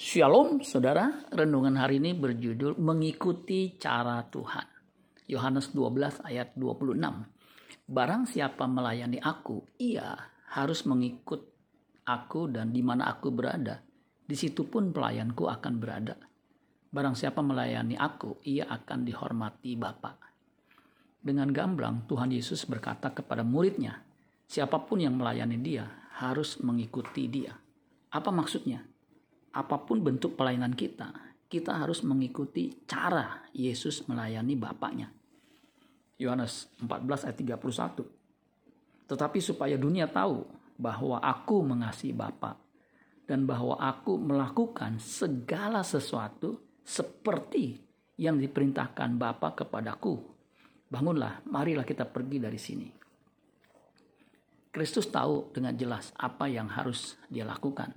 [0.00, 4.64] Shalom saudara, renungan hari ini berjudul Mengikuti Cara Tuhan.
[5.28, 6.96] Yohanes 12 ayat 26.
[7.84, 10.16] Barang siapa melayani aku, ia
[10.56, 11.52] harus mengikut
[12.08, 13.84] aku dan di mana aku berada.
[14.24, 16.16] Di situ pun pelayanku akan berada.
[16.88, 20.16] Barang siapa melayani aku, ia akan dihormati Bapa.
[21.20, 24.00] Dengan gamblang Tuhan Yesus berkata kepada muridnya,
[24.48, 25.84] siapa pun yang melayani dia
[26.24, 27.52] harus mengikuti dia.
[28.08, 28.89] Apa maksudnya?
[29.50, 31.10] Apa pun bentuk pelayanan kita,
[31.50, 35.10] kita harus mengikuti cara Yesus melayani Bapaknya.
[36.20, 39.10] Yohanes 14 ayat 31.
[39.10, 40.46] Tetapi supaya dunia tahu
[40.78, 42.54] bahwa aku mengasihi Bapa
[43.26, 47.82] dan bahwa aku melakukan segala sesuatu seperti
[48.20, 50.22] yang diperintahkan Bapa kepadaku.
[50.86, 52.88] Bangunlah, marilah kita pergi dari sini.
[54.70, 57.90] Kristus tahu dengan jelas apa yang harus dia lakukan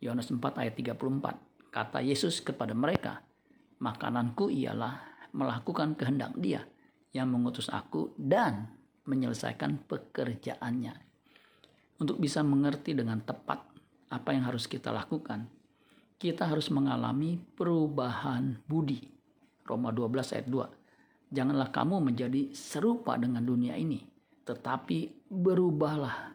[0.00, 1.70] Yohanes 4 ayat 34.
[1.70, 3.20] Kata Yesus kepada mereka,
[3.84, 4.96] makananku ialah
[5.36, 6.64] melakukan kehendak dia
[7.12, 8.72] yang mengutus aku dan
[9.04, 10.96] menyelesaikan pekerjaannya.
[12.00, 13.60] Untuk bisa mengerti dengan tepat
[14.08, 15.46] apa yang harus kita lakukan,
[16.16, 19.04] kita harus mengalami perubahan budi.
[19.68, 21.30] Roma 12 ayat 2.
[21.30, 24.00] Janganlah kamu menjadi serupa dengan dunia ini,
[24.48, 26.34] tetapi berubahlah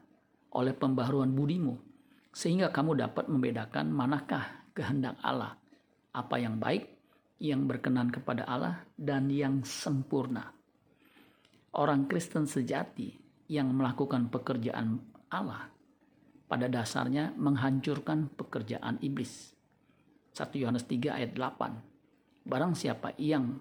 [0.55, 1.94] oleh pembaharuan budimu
[2.35, 5.55] sehingga kamu dapat membedakan manakah kehendak Allah,
[6.11, 6.83] apa yang baik,
[7.39, 10.51] yang berkenan kepada Allah, dan yang sempurna.
[11.79, 13.15] Orang Kristen sejati
[13.47, 14.99] yang melakukan pekerjaan
[15.31, 15.71] Allah
[16.51, 19.55] pada dasarnya menghancurkan pekerjaan iblis.
[20.35, 22.47] 1 Yohanes 3 ayat 8.
[22.51, 23.55] Barang siapa yang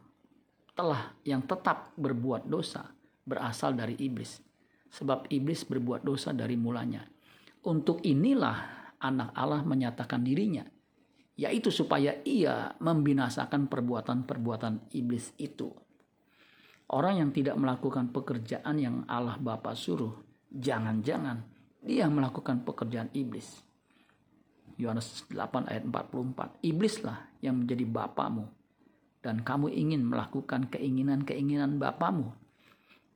[0.75, 2.91] telah yang tetap berbuat dosa
[3.23, 4.43] berasal dari iblis.
[4.91, 7.03] Sebab iblis berbuat dosa dari mulanya.
[7.65, 10.65] Untuk inilah anak Allah menyatakan dirinya,
[11.35, 15.73] yaitu supaya ia membinasakan perbuatan-perbuatan iblis itu.
[16.93, 20.13] Orang yang tidak melakukan pekerjaan yang Allah Bapa suruh,
[20.53, 21.41] jangan-jangan
[21.81, 23.65] dia melakukan pekerjaan iblis.
[24.77, 26.61] Yohanes 8 ayat 44.
[26.61, 28.45] Iblislah yang menjadi bapamu
[29.25, 32.35] dan kamu ingin melakukan keinginan-keinginan bapamu.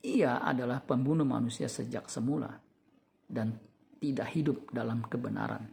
[0.00, 2.62] Ia adalah pembunuh manusia sejak semula
[3.26, 3.58] dan
[3.98, 5.68] tidak hidup dalam kebenaran.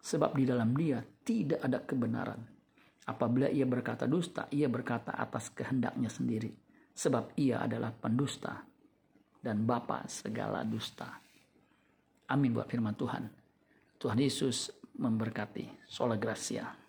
[0.00, 2.40] Sebab di dalam dia tidak ada kebenaran.
[3.06, 6.50] Apabila ia berkata dusta, ia berkata atas kehendaknya sendiri.
[6.96, 8.66] Sebab ia adalah pendusta
[9.38, 11.22] dan bapa segala dusta.
[12.26, 13.30] Amin buat firman Tuhan.
[14.00, 15.86] Tuhan Yesus memberkati.
[15.86, 16.85] Sola Gracia.